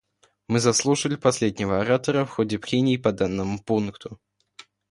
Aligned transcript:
Мы 0.47 0.59
заслушали 0.59 1.15
последнего 1.15 1.79
оратора 1.81 2.25
в 2.25 2.31
ходе 2.31 2.57
прений 2.57 2.97
по 2.97 3.11
данному 3.11 3.59
пункту. 3.61 4.19